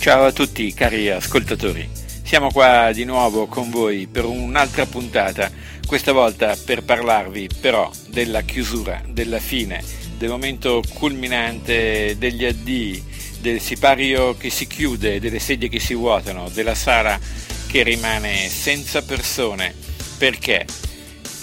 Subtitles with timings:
[0.00, 1.86] Ciao a tutti cari ascoltatori,
[2.22, 5.52] siamo qua di nuovo con voi per un'altra puntata,
[5.86, 9.84] questa volta per parlarvi però della chiusura, della fine,
[10.16, 13.04] del momento culminante degli addii,
[13.40, 17.20] del sipario che si chiude, delle sedie che si vuotano, della sala
[17.66, 19.74] che rimane senza persone,
[20.16, 20.64] perché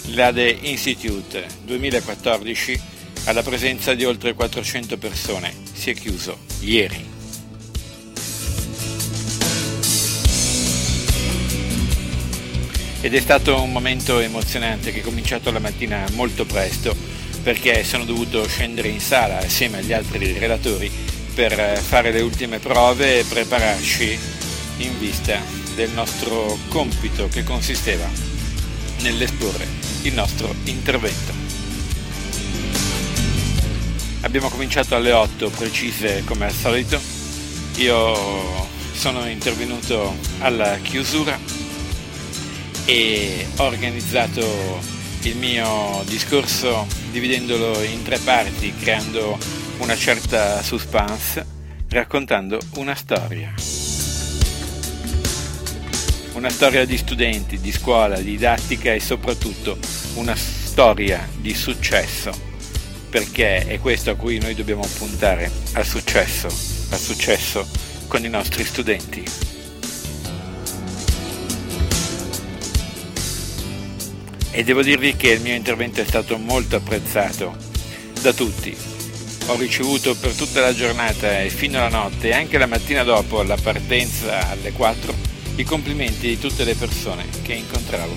[0.06, 2.80] l'ADE Institute 2014
[3.26, 7.17] alla presenza di oltre 400 persone si è chiuso ieri.
[13.00, 16.94] Ed è stato un momento emozionante che è cominciato la mattina molto presto
[17.42, 20.90] perché sono dovuto scendere in sala assieme agli altri relatori
[21.34, 24.18] per fare le ultime prove e prepararci
[24.78, 25.40] in vista
[25.76, 28.08] del nostro compito che consisteva
[29.02, 29.66] nell'esporre
[30.02, 31.32] il nostro intervento.
[34.22, 37.00] Abbiamo cominciato alle 8 precise come al solito,
[37.76, 41.57] io sono intervenuto alla chiusura
[42.90, 44.80] e ho organizzato
[45.24, 49.38] il mio discorso dividendolo in tre parti, creando
[49.80, 51.44] una certa suspense,
[51.90, 53.52] raccontando una storia.
[56.32, 59.76] Una storia di studenti, di scuola, di didattica e soprattutto
[60.14, 62.32] una storia di successo,
[63.10, 67.68] perché è questo a cui noi dobbiamo puntare, al successo, al successo
[68.06, 69.57] con i nostri studenti.
[74.58, 77.56] E devo dirvi che il mio intervento è stato molto apprezzato
[78.20, 78.76] da tutti.
[79.46, 83.44] Ho ricevuto per tutta la giornata e fino alla notte e anche la mattina dopo
[83.44, 85.14] la partenza alle 4
[85.54, 88.12] i complimenti di tutte le persone che incontravo.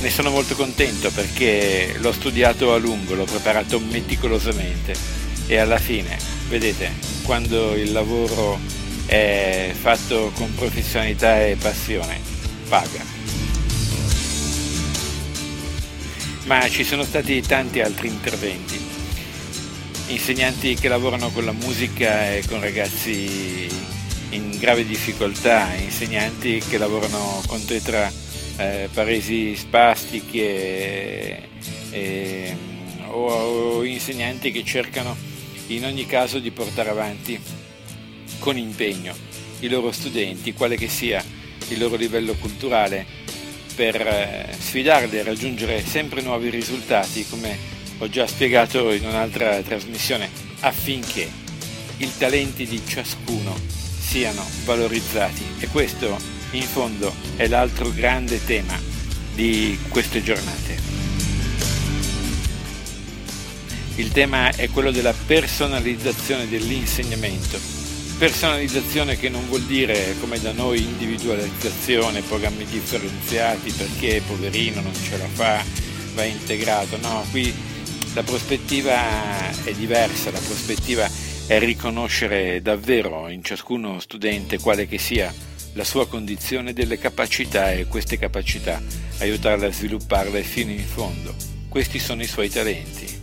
[0.00, 4.96] Ne sono molto contento perché l'ho studiato a lungo, l'ho preparato meticolosamente
[5.46, 6.92] e alla fine, vedete,
[7.22, 8.58] quando il lavoro
[9.08, 12.20] è fatto con professionalità e passione,
[12.68, 13.02] paga.
[16.44, 18.78] Ma ci sono stati tanti altri interventi,
[20.08, 23.66] insegnanti che lavorano con la musica e con ragazzi
[24.30, 28.12] in grave difficoltà, insegnanti che lavorano con tetra
[28.58, 31.48] eh, paresi spastiche
[31.90, 32.56] e,
[33.06, 35.16] o, o insegnanti che cercano
[35.68, 37.67] in ogni caso di portare avanti
[38.38, 39.14] con impegno
[39.60, 41.24] i loro studenti, quale che sia
[41.68, 43.04] il loro livello culturale,
[43.74, 47.56] per eh, sfidarli a raggiungere sempre nuovi risultati, come
[47.98, 50.28] ho già spiegato in un'altra trasmissione,
[50.60, 51.28] affinché
[51.98, 53.56] i talenti di ciascuno
[53.98, 55.44] siano valorizzati.
[55.60, 56.16] E questo,
[56.52, 58.78] in fondo, è l'altro grande tema
[59.34, 60.86] di queste giornate.
[63.96, 67.77] Il tema è quello della personalizzazione dell'insegnamento
[68.18, 75.16] personalizzazione che non vuol dire come da noi individualizzazione, programmi differenziati perché poverino non ce
[75.16, 75.64] la fa,
[76.14, 77.54] va integrato, no, qui
[78.14, 81.08] la prospettiva è diversa, la prospettiva
[81.46, 85.32] è riconoscere davvero in ciascuno studente quale che sia
[85.74, 88.82] la sua condizione delle capacità e queste capacità
[89.20, 91.34] aiutarle a svilupparle fino in fondo.
[91.68, 93.17] Questi sono i suoi talenti.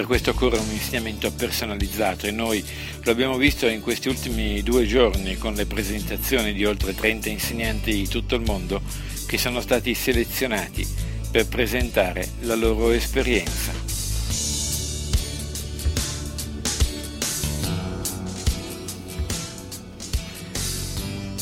[0.00, 2.64] Per questo occorre un insegnamento personalizzato e noi
[3.02, 7.92] lo abbiamo visto in questi ultimi due giorni con le presentazioni di oltre 30 insegnanti
[7.92, 8.80] di tutto il mondo
[9.26, 10.88] che sono stati selezionati
[11.30, 13.72] per presentare la loro esperienza.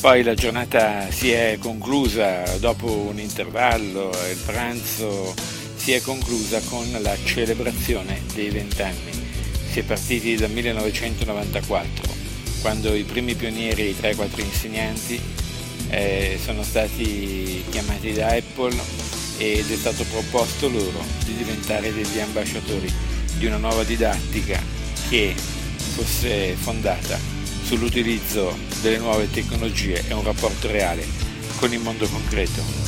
[0.00, 5.57] Poi la giornata si è conclusa dopo un intervallo, il pranzo
[5.88, 9.10] si è conclusa con la celebrazione dei vent'anni.
[9.70, 12.14] Si è partiti dal 1994,
[12.60, 15.18] quando i primi pionieri, i 3-4 insegnanti,
[15.88, 18.76] eh, sono stati chiamati da Apple
[19.38, 22.92] ed è stato proposto loro di diventare degli ambasciatori
[23.38, 24.62] di una nuova didattica
[25.08, 25.34] che
[25.94, 27.18] fosse fondata
[27.62, 31.06] sull'utilizzo delle nuove tecnologie e un rapporto reale
[31.56, 32.87] con il mondo concreto.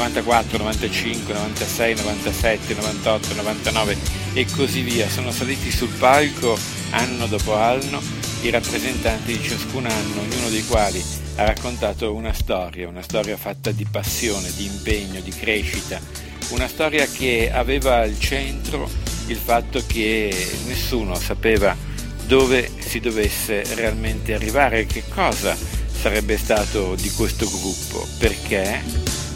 [0.00, 3.96] 94, 95, 96, 97, 98, 99
[4.32, 5.06] e così via.
[5.10, 6.58] Sono saliti sul palco
[6.90, 8.00] anno dopo anno
[8.40, 11.04] i rappresentanti di ciascun anno, ognuno dei quali
[11.36, 16.00] ha raccontato una storia, una storia fatta di passione, di impegno, di crescita,
[16.48, 18.88] una storia che aveva al centro
[19.26, 20.34] il fatto che
[20.66, 21.76] nessuno sapeva
[22.24, 28.82] dove si dovesse realmente arrivare, che cosa sarebbe stato di questo gruppo, perché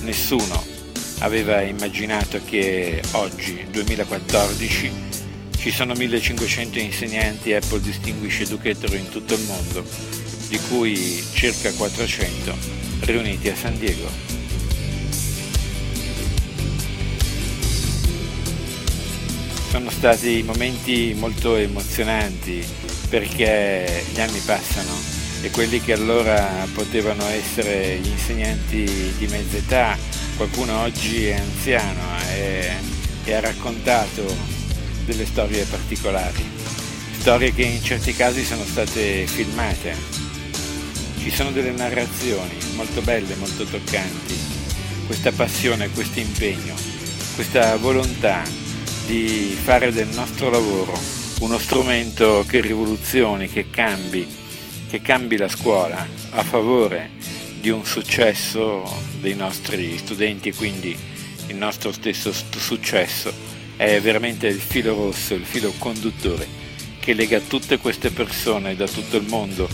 [0.04, 0.62] nessuno
[1.20, 4.92] aveva immaginato che oggi, 2014,
[5.56, 9.84] ci sono 1500 insegnanti Apple Distinguished Educator in tutto il mondo,
[10.48, 12.54] di cui circa 400
[13.00, 14.06] riuniti a San Diego.
[19.70, 22.64] Sono stati momenti molto emozionanti
[23.08, 25.13] perché gli anni passano
[25.44, 29.98] e quelli che allora potevano essere gli insegnanti di mezza età,
[30.38, 32.70] qualcuno oggi è anziano e,
[33.24, 34.24] e ha raccontato
[35.04, 36.42] delle storie particolari,
[37.18, 39.94] storie che in certi casi sono state filmate.
[41.18, 44.34] Ci sono delle narrazioni molto belle, molto toccanti,
[45.04, 46.74] questa passione, questo impegno,
[47.34, 48.42] questa volontà
[49.04, 50.98] di fare del nostro lavoro
[51.40, 54.42] uno strumento che rivoluzioni, che cambi,
[54.94, 57.10] che cambi la scuola a favore
[57.58, 58.88] di un successo
[59.18, 60.96] dei nostri studenti e quindi
[61.48, 63.32] il nostro stesso successo
[63.74, 66.46] è veramente il filo rosso, il filo conduttore
[67.00, 69.68] che lega tutte queste persone da tutto il mondo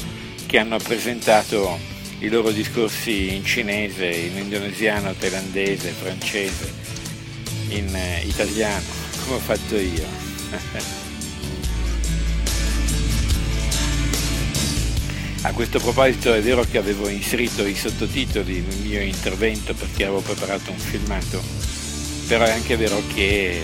[0.47, 1.79] che hanno presentato
[2.21, 6.73] i loro discorsi in cinese, in indonesiano, thailandese, francese,
[7.69, 8.87] in eh, italiano,
[9.25, 10.99] come ho fatto io.
[15.51, 20.21] A questo proposito è vero che avevo inserito i sottotitoli nel mio intervento perché avevo
[20.21, 21.43] preparato un filmato,
[22.29, 23.61] però è anche vero che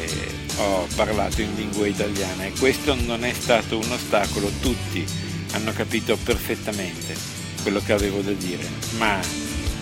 [0.56, 5.06] ho parlato in lingua italiana e questo non è stato un ostacolo, tutti
[5.52, 7.14] hanno capito perfettamente
[7.62, 8.66] quello che avevo da dire,
[8.98, 9.20] ma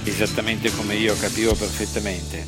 [0.05, 2.47] esattamente come io capivo perfettamente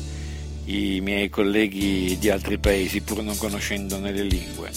[0.65, 4.69] i miei colleghi di altri paesi pur non conoscendone le lingue.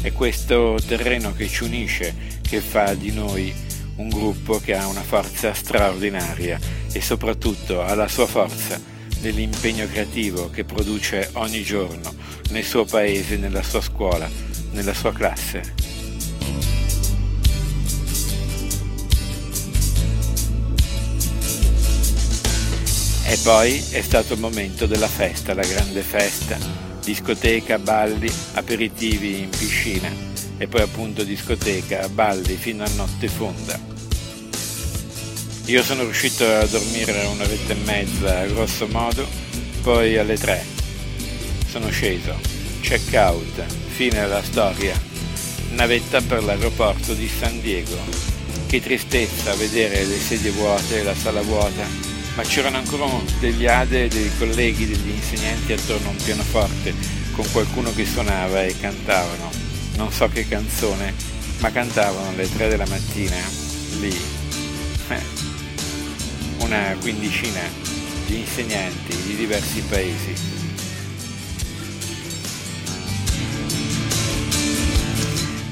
[0.00, 3.66] È questo terreno che ci unisce, che fa di noi
[3.98, 6.58] un gruppo che ha una forza straordinaria
[6.92, 8.80] e soprattutto ha la sua forza
[9.20, 12.14] nell'impegno creativo che produce ogni giorno
[12.50, 14.28] nel suo paese, nella sua scuola,
[14.72, 15.74] nella sua classe.
[23.26, 26.56] E poi è stato il momento della festa, la grande festa,
[27.04, 33.78] discoteca, balli, aperitivi in piscina e poi appunto discoteca, balli fino a notte fonda.
[35.66, 39.26] Io sono riuscito a dormire un'oretta e mezza grosso modo,
[39.82, 40.64] poi alle tre
[41.68, 42.34] sono sceso,
[42.80, 44.98] check out, fine della storia,
[45.70, 47.96] navetta per l'aeroporto di San Diego.
[48.66, 51.86] Che tristezza vedere le sedie vuote, la sala vuota,
[52.34, 53.06] ma c'erano ancora
[53.38, 56.94] degli ade, dei colleghi, degli insegnanti attorno a un pianoforte
[57.32, 59.67] con qualcuno che suonava e cantavano
[59.98, 61.12] non so che canzone,
[61.58, 63.36] ma cantavano alle 3 della mattina
[63.98, 64.14] lì
[65.08, 65.22] eh,
[66.58, 67.60] una quindicina
[68.26, 70.56] di insegnanti di diversi paesi.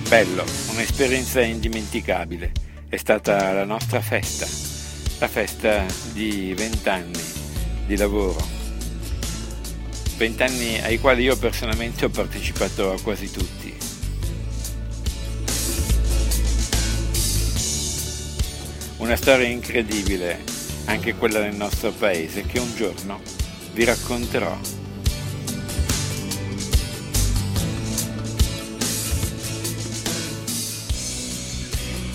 [0.08, 2.50] Bello, un'esperienza indimenticabile.
[2.88, 4.46] È stata la nostra festa,
[5.18, 7.22] la festa di vent'anni
[7.86, 8.44] di lavoro.
[10.16, 13.95] Vent'anni ai quali io personalmente ho partecipato a quasi tutti.
[19.06, 20.42] Una storia incredibile,
[20.86, 23.20] anche quella del nostro paese, che un giorno
[23.72, 24.58] vi racconterò.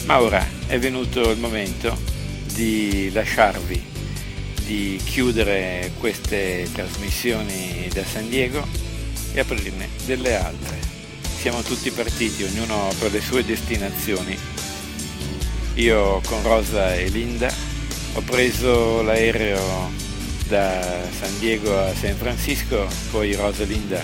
[0.04, 1.98] Ma ora è venuto il momento
[2.54, 3.82] di lasciarvi,
[4.66, 8.68] di chiudere queste trasmissioni da San Diego
[9.32, 10.78] e aprirne delle altre.
[11.40, 14.51] Siamo tutti partiti, ognuno per le sue destinazioni
[15.76, 17.54] io con Rosa e Linda
[18.14, 19.90] ho preso l'aereo
[20.48, 20.82] da
[21.18, 24.02] San Diego a San Francisco, poi Rosa e Linda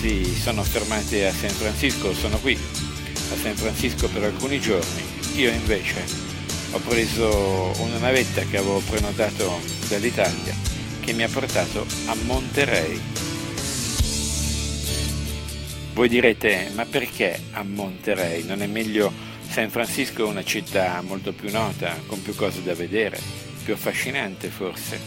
[0.00, 5.02] si sono fermate a San Francisco, sono qui a San Francisco per alcuni giorni.
[5.34, 6.02] Io invece
[6.70, 10.54] ho preso una navetta che avevo prenotato dall'Italia
[11.00, 13.00] che mi ha portato a Monterey.
[15.92, 18.44] Voi direte, ma perché a Monterey?
[18.44, 19.25] Non è meglio
[19.56, 23.18] San Francisco è una città molto più nota, con più cose da vedere,
[23.64, 25.00] più affascinante forse.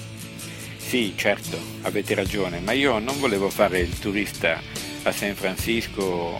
[0.75, 4.59] Sì, certo, avete ragione, ma io non volevo fare il turista
[5.03, 6.39] a San Francisco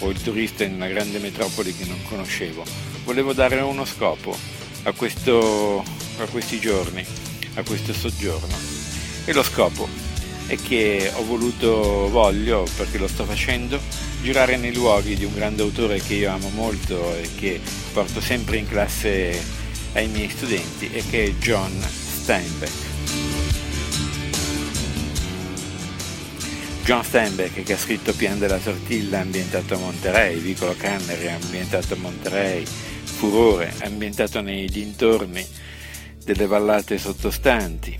[0.00, 2.62] o il turista in una grande metropoli che non conoscevo.
[3.04, 4.36] Volevo dare uno scopo
[4.82, 5.82] a, questo,
[6.18, 7.02] a questi giorni,
[7.54, 8.54] a questo soggiorno.
[9.24, 9.88] E lo scopo
[10.46, 13.80] è che ho voluto, voglio, perché lo sto facendo,
[14.22, 17.60] girare nei luoghi di un grande autore che io amo molto e che
[17.92, 19.40] porto sempre in classe
[19.94, 22.88] ai miei studenti e che è John Steinbeck.
[26.84, 31.96] John Steinbeck che ha scritto Pian della Tortilla ambientato a Monterey, Vicolo Cannery ambientato a
[31.96, 35.46] Monterey, Furore ambientato nei dintorni
[36.24, 37.98] delle vallate sottostanti.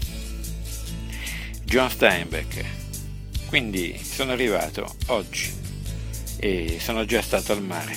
[1.64, 2.64] John Steinbeck.
[3.46, 5.69] Quindi sono arrivato oggi
[6.42, 7.94] e sono già stato al mare.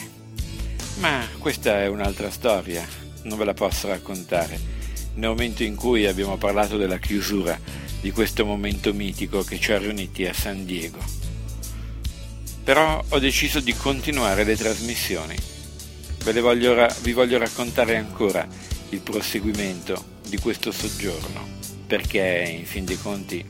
[1.00, 2.86] Ma questa è un'altra storia,
[3.24, 4.60] non ve la posso raccontare.
[5.16, 7.58] Nel momento in cui abbiamo parlato della chiusura
[8.02, 11.00] di questo momento mitico che ci ha riuniti a San Diego.
[12.66, 15.36] Però ho deciso di continuare le trasmissioni.
[16.24, 18.46] Voglio, vi voglio raccontare ancora
[18.90, 21.48] il proseguimento di questo soggiorno,
[21.88, 23.46] perché in fin dei conti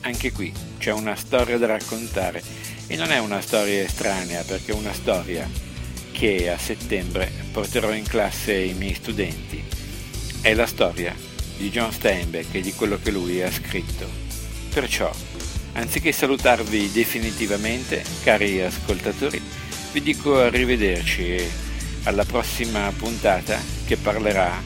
[0.00, 2.42] anche qui c'è una storia da raccontare
[2.86, 5.48] e non è una storia estranea perché è una storia
[6.12, 9.62] che a settembre porterò in classe ai miei studenti.
[10.40, 11.14] È la storia
[11.56, 14.06] di John Steinbeck e di quello che lui ha scritto.
[14.72, 15.10] Perciò,
[15.72, 19.40] anziché salutarvi definitivamente, cari ascoltatori,
[19.92, 21.42] vi dico arrivederci
[22.04, 24.62] alla prossima puntata che parlerà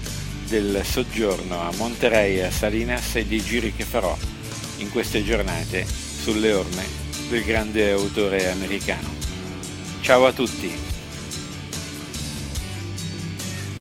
[0.46, 4.16] del soggiorno a Monterey a Salinas e dei giri che farò
[4.78, 9.08] in queste giornate sulle orme del grande autore americano.
[10.00, 10.87] Ciao a tutti!